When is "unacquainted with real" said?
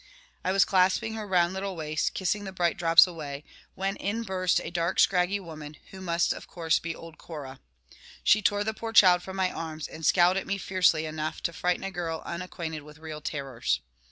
12.25-13.21